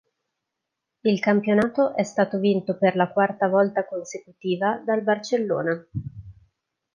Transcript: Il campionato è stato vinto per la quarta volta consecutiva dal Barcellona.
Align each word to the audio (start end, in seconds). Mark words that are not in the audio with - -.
Il 1.03 1.19
campionato 1.19 1.95
è 1.95 2.01
stato 2.01 2.39
vinto 2.39 2.75
per 2.75 2.95
la 2.95 3.11
quarta 3.11 3.47
volta 3.47 3.85
consecutiva 3.85 4.81
dal 4.83 5.03
Barcellona. 5.03 5.87